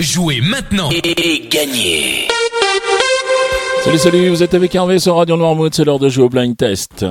Jouez 0.00 0.40
maintenant 0.40 0.90
et 0.90 1.48
gagnez 1.48 2.26
Salut, 3.84 3.98
salut, 3.98 4.28
vous 4.28 4.42
êtes 4.42 4.54
avec 4.54 4.74
Hervé 4.74 4.98
sur 4.98 5.14
Radio 5.14 5.36
Noirmouth, 5.36 5.72
c'est 5.72 5.84
l'heure 5.84 6.00
de 6.00 6.08
jouer 6.08 6.24
au 6.24 6.28
blind 6.28 6.56
test. 6.56 7.06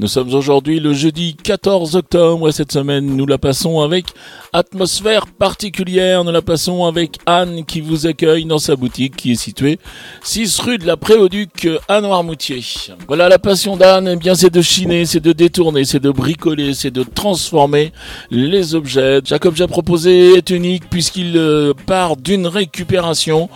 Nous 0.00 0.08
sommes 0.08 0.34
aujourd'hui 0.34 0.80
le 0.80 0.92
jeudi 0.92 1.36
14 1.36 1.94
octobre 1.94 2.48
et 2.48 2.52
cette 2.52 2.72
semaine 2.72 3.06
nous 3.06 3.26
la 3.26 3.38
passons 3.38 3.80
avec 3.80 4.06
atmosphère 4.52 5.26
particulière. 5.26 6.24
Nous 6.24 6.32
la 6.32 6.42
passons 6.42 6.84
avec 6.84 7.18
Anne 7.26 7.64
qui 7.64 7.80
vous 7.80 8.06
accueille 8.06 8.44
dans 8.44 8.58
sa 8.58 8.74
boutique 8.74 9.16
qui 9.16 9.32
est 9.32 9.36
située 9.36 9.78
6 10.22 10.58
rue 10.60 10.78
de 10.78 10.86
la 10.86 10.96
Préauduc 10.96 11.68
à 11.88 12.00
Noirmoutier. 12.00 12.60
Voilà 13.06 13.28
la 13.28 13.38
passion 13.38 13.76
d'Anne, 13.76 14.08
eh 14.12 14.16
bien 14.16 14.34
c'est 14.34 14.52
de 14.52 14.62
chiner, 14.62 15.06
c'est 15.06 15.20
de 15.20 15.32
détourner, 15.32 15.84
c'est 15.84 16.00
de 16.00 16.10
bricoler, 16.10 16.74
c'est 16.74 16.90
de 16.90 17.02
transformer 17.02 17.92
les 18.30 18.74
objets. 18.74 19.20
Chaque 19.24 19.46
objet 19.46 19.66
proposé 19.66 20.34
est 20.34 20.50
unique 20.50 20.88
puisqu'il 20.90 21.36
euh, 21.36 21.72
part 21.86 22.16
d'une 22.16 22.46
récupération 22.46 23.48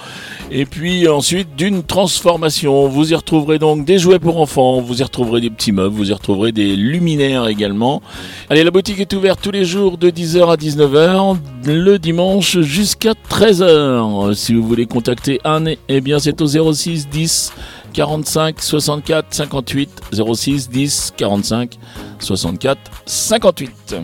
et 0.51 0.67
puis 0.67 1.09
ensuite 1.09 1.57
d'une 1.57 1.83
transformation. 1.83 2.89
Vous 2.89 3.13
y 3.13 3.15
retrouverez 3.15 3.59
donc 3.59 3.85
des 3.85 3.99
jouets 3.99 4.19
pour 4.19 4.41
enfants, 4.41 4.81
vous 4.81 5.01
y 5.01 5.03
retrouverez 5.03 5.41
des 5.41 5.51
petits 5.51 5.73
meubles, 5.73 5.95
y 6.09 6.13
retrouverez 6.13 6.53
des 6.53 6.77
luminaires 6.77 7.47
également. 7.49 8.03
Allez, 8.51 8.65
la 8.65 8.71
boutique 8.71 9.01
est 9.01 9.13
ouverte 9.13 9.41
tous 9.43 9.51
les 9.51 9.65
jours 9.65 9.99
de 9.99 10.11
10h 10.11 10.53
à 10.53 10.57
19h, 10.57 11.37
le 11.67 11.99
dimanche 11.99 12.59
jusqu'à 12.61 13.13
13h. 13.31 14.35
Si 14.35 14.55
vous 14.55 14.67
voulez 14.67 14.87
contacter 14.87 15.41
Anne, 15.45 15.75
eh 15.89 16.01
bien 16.01 16.19
c'est 16.19 16.41
au 16.41 16.47
06 16.47 17.09
10 17.09 17.53
45 17.93 18.61
64 18.61 19.27
58 19.31 19.91
06 20.35 20.71
10 20.71 21.15
45 21.17 21.79
64 22.19 22.79
58. 23.07 23.97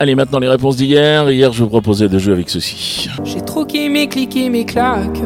Allez, 0.00 0.14
maintenant 0.14 0.38
les 0.38 0.48
réponses 0.48 0.76
d'hier. 0.76 1.30
Hier, 1.30 1.52
je 1.52 1.62
vous 1.62 1.68
proposais 1.68 2.08
de 2.08 2.18
jouer 2.18 2.32
avec 2.32 2.50
ceci. 2.50 3.08
J'ai 3.24 3.40
troqué 3.40 3.88
mes 3.88 4.08
clics 4.08 4.34
mes 4.34 4.64
claques 4.64 5.20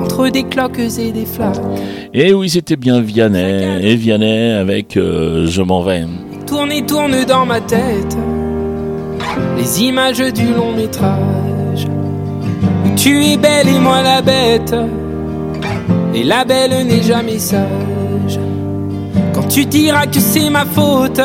contre 0.00 0.28
des 0.28 0.44
cloques 0.44 0.78
et 0.78 1.12
des 1.12 1.26
flaques. 1.26 1.60
Et 2.14 2.32
oui, 2.32 2.48
c'était 2.48 2.76
bien 2.76 3.00
Vianney. 3.00 3.80
Et 3.82 3.96
Vianney 3.96 4.52
avec 4.52 4.96
euh, 4.96 5.46
Je 5.46 5.62
m'en 5.62 5.82
vais. 5.82 6.04
Tourne 6.46 6.72
et 6.72 6.84
tourne 6.84 7.24
dans 7.24 7.46
ma 7.46 7.60
tête 7.60 8.16
les 9.56 9.82
images 9.82 10.32
du 10.32 10.52
long 10.54 10.72
métrage. 10.72 11.86
Où 12.84 12.94
tu 12.96 13.24
es 13.24 13.36
belle 13.36 13.68
et 13.68 13.78
moi 13.78 14.02
la 14.02 14.22
bête. 14.22 14.74
Et 16.14 16.24
la 16.24 16.44
belle 16.44 16.86
n'est 16.86 17.02
jamais 17.02 17.38
sage. 17.38 18.40
Quand 19.34 19.46
tu 19.48 19.64
diras 19.66 20.06
que 20.06 20.18
c'est 20.18 20.50
ma 20.50 20.64
faute, 20.64 21.20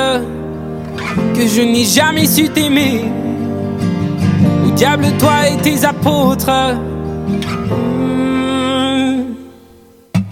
que 1.34 1.48
je 1.48 1.62
n'ai 1.62 1.86
jamais 1.86 2.26
su 2.26 2.50
t'aimer. 2.50 3.06
Au 4.68 4.72
diable, 4.72 5.06
toi 5.18 5.48
et 5.50 5.58
tes 5.62 5.86
apôtres. 5.86 6.76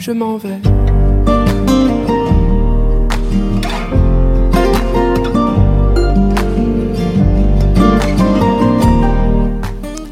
Je 0.06 0.12
m'en 0.12 0.36
vais. 0.36 0.60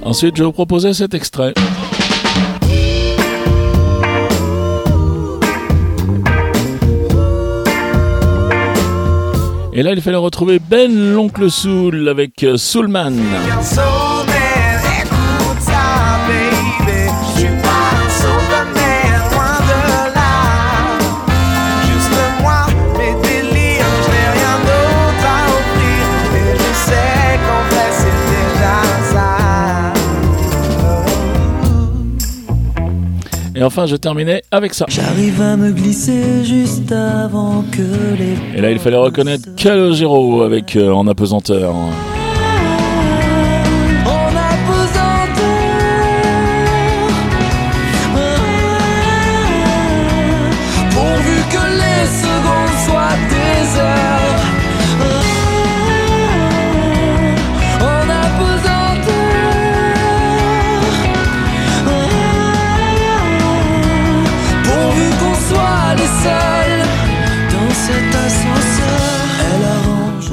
Ensuite, 0.01 0.37
je 0.37 0.43
vous 0.45 0.53
proposais 0.53 0.93
cet 0.93 1.13
extrait. 1.13 1.53
Et 9.73 9.83
là, 9.83 9.91
il 9.91 10.01
fallait 10.01 10.15
retrouver 10.15 10.59
Ben 10.59 11.13
l'oncle 11.13 11.51
Soul 11.51 12.07
avec 12.07 12.43
euh, 12.43 12.55
Soulman. 12.55 13.11
Et 33.61 33.63
enfin, 33.63 33.85
je 33.85 33.95
terminais 33.95 34.41
avec 34.49 34.73
ça. 34.73 34.87
J'arrive 34.89 35.39
à 35.39 35.55
me 35.55 35.69
glisser 35.71 36.43
juste 36.43 36.91
avant 36.91 37.63
que 37.71 37.83
les 38.17 38.57
Et 38.57 38.59
là, 38.59 38.71
il 38.71 38.79
fallait 38.79 38.97
reconnaître 38.97 39.49
Calogero 39.55 40.41
avec 40.41 40.75
euh, 40.75 40.89
En 40.89 41.05
apesanteur. 41.05 41.75
En 41.75 41.89
apesanteur 41.89 42.10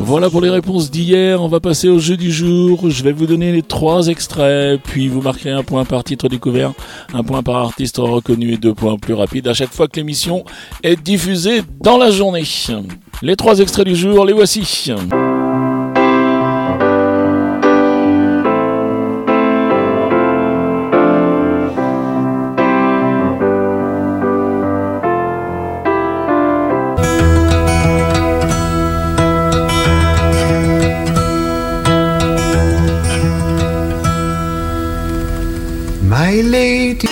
Voilà 0.08 0.30
pour 0.30 0.40
les 0.40 0.48
réponses 0.48 0.90
d'hier. 0.90 1.42
On 1.42 1.48
va 1.48 1.60
passer 1.60 1.86
au 1.86 1.98
jeu 1.98 2.16
du 2.16 2.32
jour. 2.32 2.88
Je 2.88 3.04
vais 3.04 3.12
vous 3.12 3.26
donner 3.26 3.52
les 3.52 3.60
trois 3.60 4.06
extraits, 4.06 4.80
puis 4.82 5.06
vous 5.06 5.20
marquerez 5.20 5.50
un 5.50 5.62
point 5.62 5.84
par 5.84 6.02
titre 6.02 6.30
découvert, 6.30 6.72
un 7.12 7.22
point 7.22 7.42
par 7.42 7.56
artiste 7.56 7.98
reconnu 7.98 8.54
et 8.54 8.56
deux 8.56 8.72
points 8.72 8.96
plus 8.96 9.12
rapides 9.12 9.46
à 9.48 9.52
chaque 9.52 9.74
fois 9.74 9.86
que 9.86 9.96
l'émission 9.96 10.46
est 10.82 10.96
diffusée 10.96 11.60
dans 11.82 11.98
la 11.98 12.10
journée. 12.10 12.44
Les 13.20 13.36
trois 13.36 13.58
extraits 13.58 13.86
du 13.86 13.96
jour, 13.96 14.24
les 14.24 14.32
voici. 14.32 14.90
My 36.10 36.40
lady. 36.40 37.06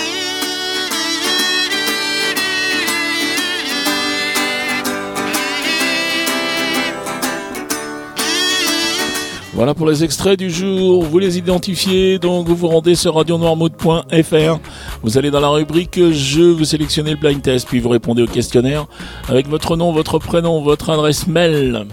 Voilà 9.53 9.75
pour 9.75 9.87
les 9.87 10.03
extraits 10.03 10.39
du 10.39 10.49
jour. 10.49 11.03
Vous 11.03 11.19
les 11.19 11.37
identifiez, 11.37 12.17
donc 12.17 12.47
vous 12.47 12.55
vous 12.55 12.67
rendez 12.67 12.95
sur 12.95 13.13
radionoirmouth.fr. 13.13 14.59
Vous 15.03 15.17
allez 15.19 15.29
dans 15.29 15.41
la 15.41 15.49
rubrique 15.49 15.99
jeu, 16.11 16.51
vous 16.51 16.65
sélectionnez 16.65 17.11
le 17.11 17.17
blind 17.17 17.41
test, 17.43 17.67
puis 17.67 17.79
vous 17.79 17.89
répondez 17.89 18.23
au 18.23 18.27
questionnaire 18.27 18.87
avec 19.29 19.47
votre 19.47 19.75
nom, 19.75 19.91
votre 19.91 20.17
prénom, 20.17 20.63
votre 20.63 20.89
adresse 20.89 21.27
mail. 21.27 21.85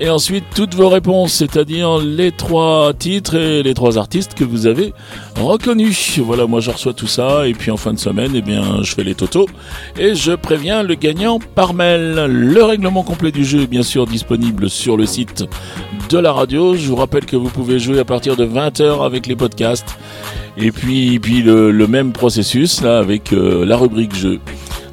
Et 0.00 0.08
ensuite, 0.10 0.44
toutes 0.54 0.74
vos 0.74 0.88
réponses, 0.88 1.32
c'est-à-dire 1.32 1.98
les 1.98 2.30
trois 2.30 2.92
titres 2.94 3.34
et 3.34 3.62
les 3.62 3.74
trois 3.74 3.98
artistes 3.98 4.34
que 4.34 4.44
vous 4.44 4.66
avez 4.66 4.92
reconnus. 5.36 6.20
Voilà, 6.20 6.46
moi 6.46 6.60
je 6.60 6.70
reçois 6.70 6.92
tout 6.92 7.08
ça, 7.08 7.48
et 7.48 7.52
puis 7.52 7.70
en 7.70 7.76
fin 7.76 7.92
de 7.92 7.98
semaine, 7.98 8.32
eh 8.34 8.42
bien, 8.42 8.82
je 8.82 8.94
fais 8.94 9.02
les 9.02 9.14
totaux, 9.16 9.46
et 9.98 10.14
je 10.14 10.32
préviens 10.32 10.82
le 10.82 10.94
gagnant 10.94 11.40
par 11.54 11.74
mail. 11.74 12.26
Le 12.28 12.62
règlement 12.62 13.02
complet 13.02 13.32
du 13.32 13.44
jeu 13.44 13.62
est 13.62 13.66
bien 13.66 13.82
sûr 13.82 14.06
disponible 14.06 14.70
sur 14.70 14.96
le 14.96 15.06
site 15.06 15.44
de 16.10 16.18
la 16.18 16.32
radio. 16.32 16.76
Je 16.76 16.86
vous 16.86 16.96
rappelle 16.96 17.26
que 17.26 17.36
vous 17.36 17.48
pouvez 17.48 17.80
jouer 17.80 17.98
à 17.98 18.04
partir 18.04 18.36
de 18.36 18.46
20h 18.46 19.04
avec 19.04 19.26
les 19.26 19.34
podcasts, 19.34 19.98
et 20.56 20.70
puis, 20.70 21.18
puis 21.18 21.42
le, 21.42 21.86
même 21.88 22.12
processus 22.12 22.82
avec 22.84 23.32
euh, 23.32 23.64
la 23.64 23.76
rubrique 23.76 24.14
jeu. 24.14 24.38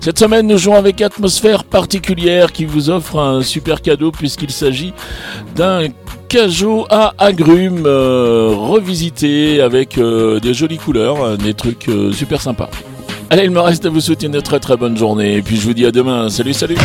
Cette 0.06 0.20
semaine, 0.20 0.46
nous 0.46 0.60
jouons 0.60 0.76
avec 0.76 1.02
Atmosphère 1.02 1.64
particulière 1.64 2.52
qui 2.52 2.66
vous 2.66 2.92
offre 2.92 3.18
un 3.18 3.42
super 3.42 3.82
cadeau 3.82 4.12
puisqu'il 4.12 4.52
s'agit 4.52 4.94
d'un 5.56 5.88
cajot 6.30 6.86
à 6.92 7.16
agrumes 7.18 7.88
euh, 7.88 8.54
revisité 8.56 9.62
avec 9.62 9.98
euh, 9.98 10.40
des 10.40 10.54
jolies 10.54 10.78
couleurs, 10.78 11.24
euh, 11.24 11.38
des 11.38 11.56
trucs 11.56 11.90
super 12.14 12.40
sympas. 12.40 12.70
Allez, 13.32 13.46
il 13.46 13.50
me 13.50 13.62
reste 13.62 13.88
à 13.88 13.90
vous 13.90 14.00
souhaiter 14.00 14.28
une 14.28 14.40
très 14.44 14.60
très 14.60 14.78
bonne 14.78 14.96
journée 14.96 15.38
et 15.38 15.42
puis 15.42 15.56
je 15.56 15.62
vous 15.62 15.74
dis 15.74 15.88
à 15.88 15.92
demain. 15.92 16.30
Salut, 16.30 16.54
salut 16.54 16.78